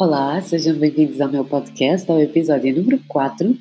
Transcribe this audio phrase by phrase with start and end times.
[0.00, 3.52] Olá, sejam bem-vindos ao meu podcast, ao episódio número 4.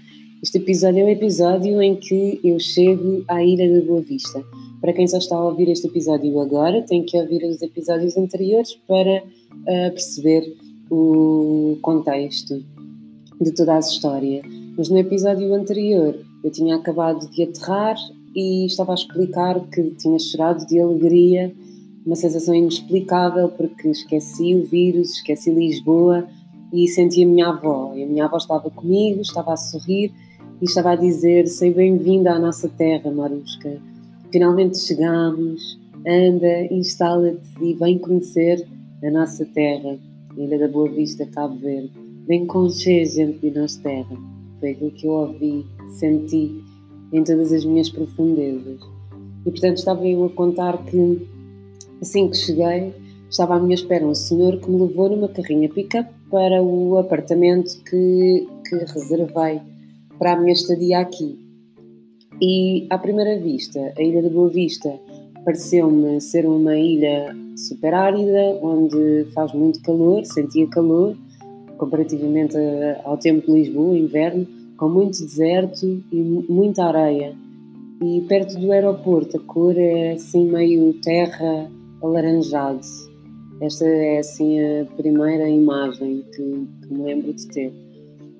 [0.43, 4.43] Este episódio é o episódio em que eu chego à Ilha da Boa Vista.
[4.79, 8.75] Para quem só está a ouvir este episódio agora, tem que ouvir os episódios anteriores
[8.87, 10.55] para uh, perceber
[10.91, 12.63] o contexto
[13.41, 14.43] de toda a história.
[14.77, 17.95] Mas no episódio anterior eu tinha acabado de aterrar
[18.35, 21.51] e estava a explicar que tinha chorado de alegria,
[22.07, 26.25] uma sensação inexplicável porque esqueci o vírus, esqueci Lisboa
[26.71, 27.93] e senti a minha avó.
[27.93, 30.13] E a minha avó estava comigo, estava a sorrir
[30.61, 33.81] e estava a dizer: Sei bem-vinda à nossa terra, Marusca.
[34.31, 38.65] Finalmente chegamos, anda, instala-te e vem conhecer
[39.03, 39.99] a nossa terra,
[40.37, 41.91] Ilha da Boa Vista, Cabo Verde.
[42.25, 44.17] Vem conhecer gente de nossa terra.
[44.61, 46.63] Foi aquilo que eu ouvi, senti
[47.11, 48.79] em todas as minhas profundezas.
[49.45, 51.35] E portanto estava eu a contar que
[52.01, 52.93] assim que cheguei,
[53.29, 57.81] estava à minha espera um senhor que me levou numa carrinha pick-up para o apartamento
[57.83, 59.61] que, que reservei
[60.17, 61.37] para a minha estadia aqui.
[62.41, 64.93] E à primeira vista, a Ilha da Boa Vista
[65.43, 71.15] pareceu-me ser uma ilha super árida, onde faz muito calor, sentia calor,
[71.77, 72.55] comparativamente
[73.03, 74.45] ao tempo de Lisboa, inverno,
[74.77, 76.15] com muito deserto e
[76.49, 77.33] muita areia.
[78.03, 81.71] E perto do aeroporto a cor é assim meio terra
[82.03, 82.81] alaranjado.
[83.61, 87.73] Esta é assim a primeira imagem que, que me lembro de ter.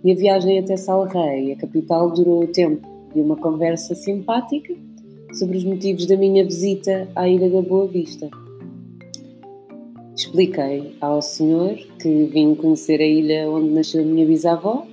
[0.04, 4.74] E a viagem até Salrei, a capital, durou o tempo de uma conversa simpática
[5.34, 8.30] sobre os motivos da minha visita à Ilha da Boa Vista.
[10.16, 14.86] Expliquei ao senhor que vim conhecer a ilha onde nasceu a minha bisavó,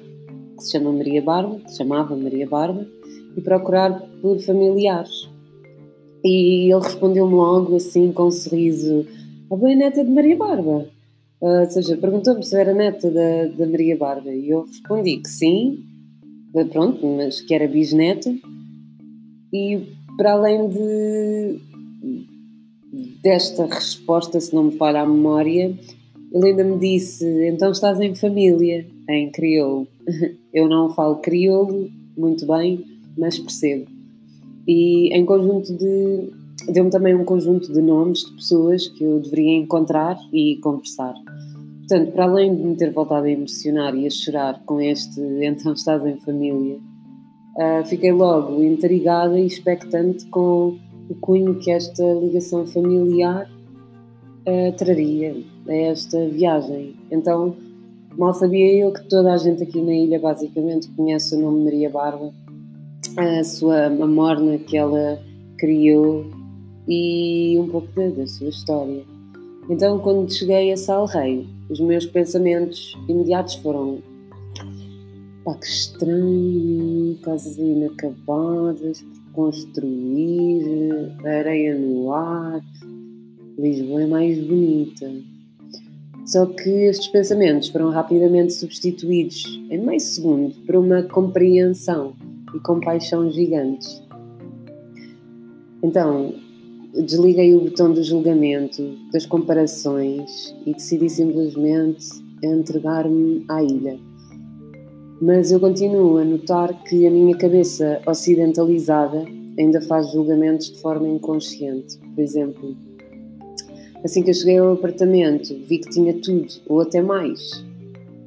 [0.57, 2.87] que se chama Maria Barba, que se chamava Maria Barba,
[3.35, 5.31] e procurar por familiares.
[6.25, 9.07] E ele respondeu-me logo assim com um sorriso:
[9.51, 10.89] A boa neta de Maria Barba.
[11.41, 14.33] Uh, ou seja, perguntou-me se eu era neta da, da Maria Barba.
[14.33, 15.85] E eu respondi que sim,
[16.73, 18.35] pronto, mas que era bisneta.
[19.53, 19.83] E
[20.17, 21.59] para além de,
[23.23, 25.77] desta resposta, se não me falha a memória,
[26.33, 29.87] ele ainda me disse: Então estás em família, em crioulo.
[30.55, 32.85] Eu não falo crioulo muito bem,
[33.19, 33.94] mas percebo.
[34.67, 36.31] E em conjunto de.
[36.73, 41.15] Deu-me também um conjunto de nomes de pessoas que eu deveria encontrar e conversar.
[41.87, 45.75] Portanto, para além de me ter voltado a emocionar e a chorar com este Então
[45.75, 46.79] estás em família,
[47.57, 50.79] uh, fiquei logo intrigada e expectante com
[51.11, 53.51] o cunho que esta ligação familiar
[54.47, 55.37] uh, traria
[55.69, 56.97] a esta viagem.
[57.11, 57.55] Então,
[58.17, 61.91] mal sabia eu que toda a gente aqui na ilha basicamente conhece o nome Maria
[61.91, 62.33] Barba,
[63.17, 65.23] a sua a morna que ela
[65.59, 66.27] criou
[66.89, 69.05] e um pouco da, da sua história.
[69.69, 73.99] Então, quando cheguei a Salrei, os meus pensamentos imediatos foram
[75.45, 82.61] pá, que estranho, casas inacabadas por construir, areia no ar,
[83.57, 85.11] Lisboa é mais bonita.
[86.27, 92.15] Só que estes pensamentos foram rapidamente substituídos, em meio segundo, por uma compreensão
[92.55, 94.03] e compaixão gigantes.
[95.83, 96.35] Então,
[96.95, 102.07] desliguei o botão do julgamento, das comparações e decidi simplesmente
[102.43, 103.99] entregar-me à ilha.
[105.21, 109.25] Mas eu continuo a notar que a minha cabeça ocidentalizada
[109.59, 111.99] ainda faz julgamentos de forma inconsciente.
[112.15, 112.77] Por exemplo,
[114.05, 117.65] assim que eu cheguei ao apartamento, vi que tinha tudo, ou até mais,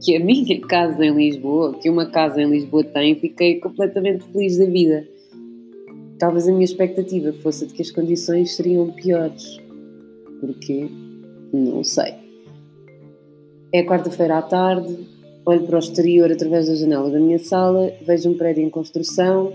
[0.03, 4.57] que a minha casa em Lisboa, que uma casa em Lisboa tem, fiquei completamente feliz
[4.57, 5.07] da vida
[6.19, 9.61] Talvez a minha expectativa fosse de que as condições seriam piores.
[10.41, 10.89] Porquê?
[11.53, 12.15] Não sei.
[13.71, 14.97] É quarta-feira à tarde,
[15.45, 19.53] olho para o exterior através da janela da minha sala, vejo um prédio em construção,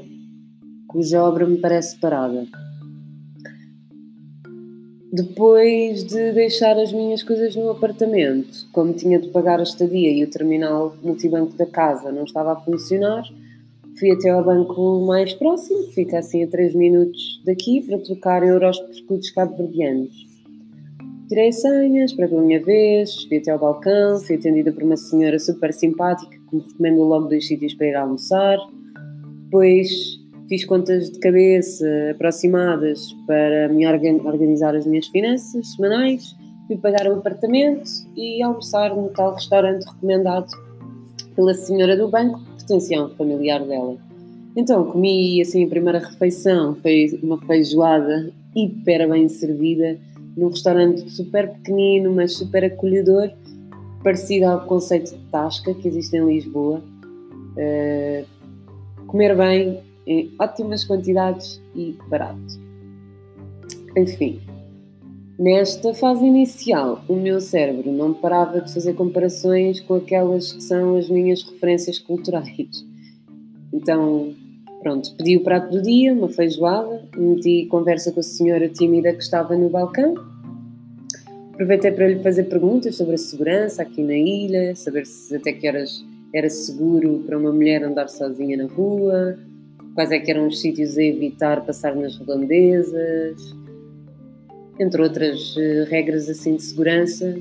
[0.86, 2.46] cuja obra me parece parada.
[5.12, 10.24] Depois de deixar as minhas coisas no apartamento, como tinha de pagar a estadia e
[10.24, 13.22] o terminal multibanco da casa não estava a funcionar,
[13.98, 18.42] Fui até ao banco mais próximo, que fica assim a 3 minutos daqui, para trocar
[18.42, 20.10] euros por escudos cabo-verdianos.
[21.28, 25.38] Tirei senhas, para a minha vez, fui até ao balcão, fui atendida por uma senhora
[25.38, 28.58] super simpática que me recomendou logo dois sítios para ir almoçar.
[29.44, 30.18] Depois
[30.52, 37.14] fiz contas de cabeça aproximadas para me organizar as minhas finanças semanais, fui pagar o
[37.14, 40.48] apartamento e almoçar no tal restaurante recomendado
[41.34, 43.96] pela senhora do banco pertencia a um familiar dela.
[44.54, 49.98] Então comi assim a primeira refeição, foi uma feijoada hiper bem servida,
[50.36, 53.30] num restaurante super pequenino, mas super acolhedor,
[54.04, 56.82] parecido ao conceito de tasca que existe em Lisboa.
[57.56, 58.26] Uh,
[59.06, 59.91] comer bem, em
[60.38, 62.60] ótimas quantidades e barato.
[63.96, 64.40] Enfim,
[65.38, 70.96] nesta fase inicial, o meu cérebro não parava de fazer comparações com aquelas que são
[70.96, 72.84] as minhas referências culturais.
[73.72, 74.34] Então,
[74.82, 79.22] pronto, pedi o prato do dia, uma feijoada, meti conversa com a senhora tímida que
[79.22, 80.14] estava no balcão.
[81.52, 85.68] Aproveitei para lhe fazer perguntas sobre a segurança aqui na ilha, saber se até que
[85.68, 86.04] horas
[86.34, 89.38] era seguro para uma mulher andar sozinha na rua,
[89.94, 93.54] quais é que eram os sítios a evitar passar nas redondezas,
[94.78, 97.36] entre outras eh, regras assim de segurança,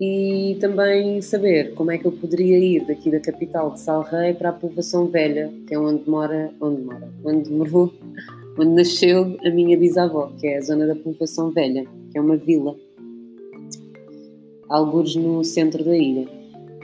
[0.00, 4.48] e também saber como é que eu poderia ir daqui da capital de Salrei para
[4.48, 7.92] a povoação velha, que é onde mora, onde mora, onde morou,
[8.58, 12.36] onde nasceu a minha bisavó, que é a zona da povoação velha, que é uma
[12.36, 12.74] vila,
[14.68, 16.41] alguns no centro da ilha.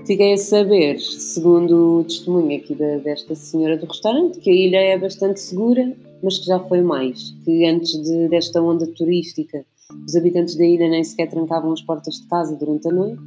[0.09, 4.79] Fiquei a saber, segundo o testemunho aqui da, desta senhora do restaurante, que a ilha
[4.79, 9.67] é bastante segura, mas que já foi mais, que antes de, desta onda turística,
[10.07, 13.21] os habitantes da ilha nem sequer trancavam as portas de casa durante a noite,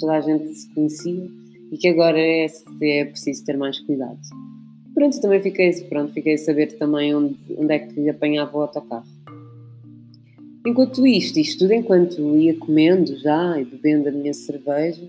[0.00, 1.28] toda a gente se conhecia,
[1.70, 2.46] e que agora é,
[2.82, 4.18] é preciso ter mais cuidado.
[4.96, 9.06] Pronto, também fiquei, pronto, fiquei a saber também onde, onde é que apanhava o autocarro.
[10.66, 15.08] Enquanto isto, isto tudo enquanto ia comendo já e bebendo a minha cerveja,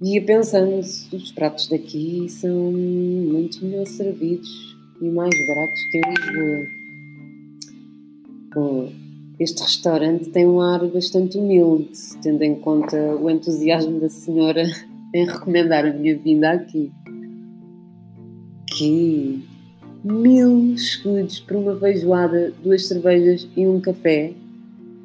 [0.00, 6.02] ia pensando, os pratos daqui são muito melhor servidos e mais baratos que em
[8.54, 8.92] Lisboa.
[9.38, 11.90] Este restaurante tem um ar bastante humilde,
[12.22, 14.64] tendo em conta o entusiasmo da senhora
[15.14, 16.90] em recomendar a minha vinda aqui.
[18.76, 19.44] Que
[20.04, 24.32] mil escudos por uma feijoada, duas cervejas e um café.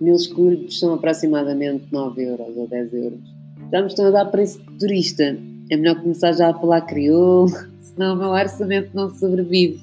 [0.01, 3.32] Mil escudos são aproximadamente 9 euros ou 10 euros
[3.71, 5.37] estão a dar preço de turista.
[5.69, 7.49] É melhor começar já a falar crioulo,
[7.79, 9.81] senão o meu orçamento não sobrevive.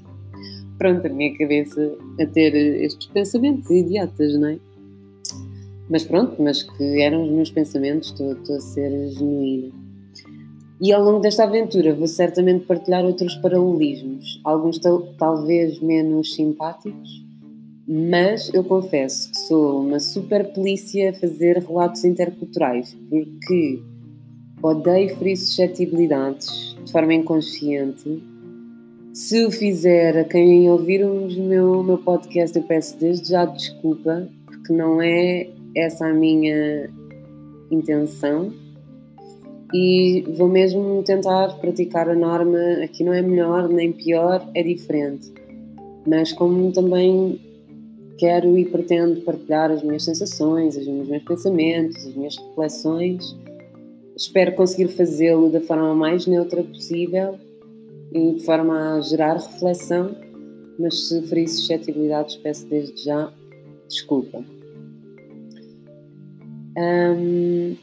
[0.78, 4.58] Pronto, a minha cabeça a ter estes pensamentos idiotas, não é?
[5.90, 9.72] Mas pronto, mas que eram os meus pensamentos, estou, estou a ser genuína.
[10.80, 17.22] E ao longo desta aventura vou certamente partilhar outros paralelismos, alguns tal, talvez menos simpáticos,
[17.86, 23.82] mas eu confesso que sou uma super polícia a fazer relatos interculturais, porque
[24.62, 28.22] odeio ferir suscetibilidades de forma inconsciente.
[29.12, 34.28] Se o fizer a quem ouvir o meu, meu podcast, eu peço desde já desculpa,
[34.46, 36.88] porque não é essa a minha
[37.70, 38.52] intenção.
[39.72, 42.58] E vou mesmo tentar praticar a norma.
[42.84, 45.32] Aqui não é melhor nem pior, é diferente.
[46.06, 47.40] Mas como também
[48.20, 53.34] quero e pretendo partilhar as minhas sensações, os meus pensamentos, as minhas reflexões.
[54.14, 57.38] Espero conseguir fazê-lo da forma mais neutra possível
[58.12, 60.14] e de forma a gerar reflexão,
[60.78, 63.32] mas se ferir suscetibilidades, peço desde já
[63.88, 64.44] desculpa.
[66.76, 67.74] Um,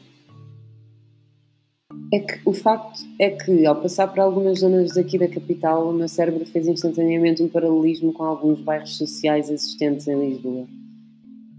[2.12, 5.92] é que o facto é que, ao passar por algumas zonas daqui da capital, o
[5.92, 10.66] meu cérebro fez instantaneamente um paralelismo com alguns bairros sociais existentes em Lisboa.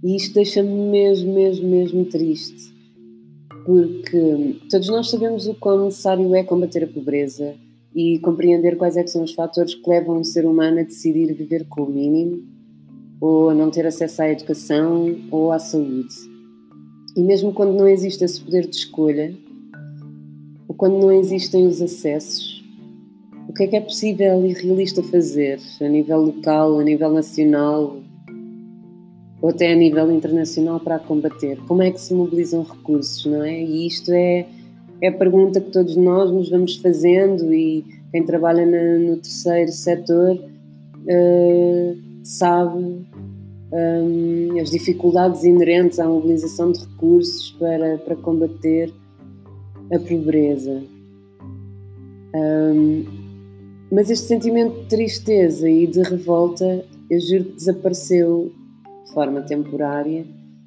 [0.03, 2.73] E isto deixa-me mesmo, mesmo, mesmo triste.
[3.65, 7.55] Porque todos nós sabemos o quão necessário é combater a pobreza
[7.93, 11.67] e compreender quais é são os fatores que levam um ser humano a decidir viver
[11.67, 12.41] com o mínimo,
[13.21, 16.15] ou a não ter acesso à educação ou à saúde.
[17.15, 19.35] E mesmo quando não existe esse poder de escolha,
[20.79, 22.63] quando não existem os acessos,
[23.49, 27.97] o que é que é possível e realista fazer a nível local, a nível nacional
[29.41, 31.59] ou até a nível internacional para combater?
[31.67, 33.61] Como é que se mobilizam recursos, não é?
[33.61, 34.47] E isto é,
[35.01, 37.83] é a pergunta que todos nós nos vamos fazendo e
[38.13, 43.05] quem trabalha na, no terceiro setor uh, sabe
[43.73, 48.93] um, as dificuldades inerentes à mobilização de recursos para, para combater
[49.91, 50.83] a pobreza.
[52.35, 53.05] Um,
[53.91, 58.51] mas este sentimento de tristeza e de revolta, eu juro que desapareceu
[59.05, 60.25] de forma temporária,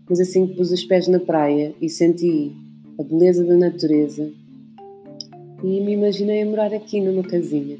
[0.09, 2.52] mas assim que pus os pés na praia e senti
[2.99, 4.29] a beleza da natureza
[5.62, 7.79] e me imaginei a morar aqui numa casinha.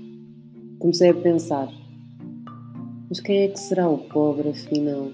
[0.79, 1.69] Comecei a pensar:
[3.09, 5.11] mas quem é que será o pobre afinal?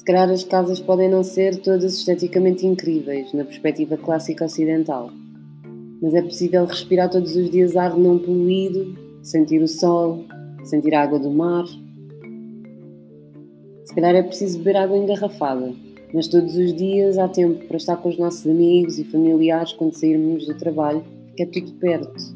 [0.00, 5.10] Se calhar as casas podem não ser todas esteticamente incríveis na perspectiva clássica ocidental,
[6.00, 10.24] mas é possível respirar todos os dias ar não poluído, sentir o sol,
[10.64, 11.66] sentir a água do mar.
[13.84, 15.74] Se calhar é preciso beber água engarrafada,
[16.14, 19.92] Mas todos os dias há tempo para estar com os nossos amigos e familiares quando
[19.92, 21.04] sairmos do trabalho,
[21.36, 22.34] que é tudo perto.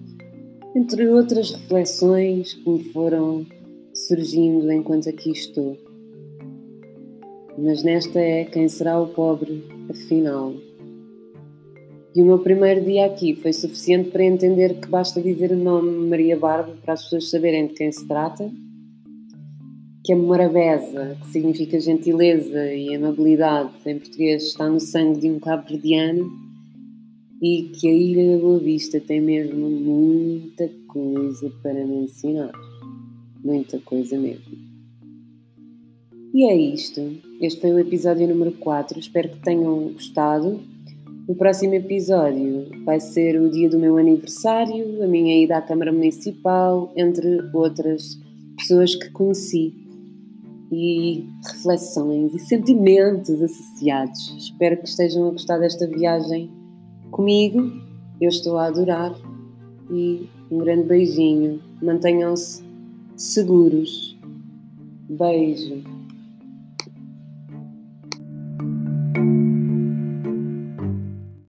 [0.76, 3.46] Entre outras reflexões que me foram
[3.94, 5.93] surgindo enquanto aqui estou.
[7.56, 10.54] Mas nesta é quem será o pobre, afinal.
[12.14, 16.08] E o meu primeiro dia aqui foi suficiente para entender que basta dizer o nome
[16.08, 18.50] Maria Barba para as pessoas saberem de quem se trata,
[20.04, 25.40] que a Morabeza, que significa gentileza e amabilidade em português, está no sangue de um
[25.40, 26.30] cabo-verdiano
[27.42, 32.52] e que a Ilha da Boa Vista tem mesmo muita coisa para me ensinar.
[33.42, 34.73] Muita coisa mesmo.
[36.34, 37.00] E é isto.
[37.40, 38.98] Este foi o episódio número 4.
[38.98, 40.60] Espero que tenham gostado.
[41.28, 45.92] O próximo episódio vai ser o dia do meu aniversário, a minha ida à Câmara
[45.92, 48.18] Municipal, entre outras
[48.56, 49.72] pessoas que conheci
[50.72, 54.34] e reflexões e sentimentos associados.
[54.36, 56.50] Espero que estejam a gostar desta viagem
[57.12, 57.60] comigo.
[58.20, 59.14] Eu estou a adorar
[59.88, 61.62] e um grande beijinho.
[61.80, 62.64] Mantenham-se
[63.16, 64.18] seguros.
[65.08, 65.93] Beijo.